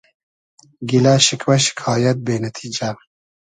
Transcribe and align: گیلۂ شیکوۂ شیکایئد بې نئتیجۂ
گیلۂ 0.89 1.13
شیکوۂ 1.25 1.57
شیکایئد 1.65 2.17
بې 2.25 2.35
نئتیجۂ 2.43 2.89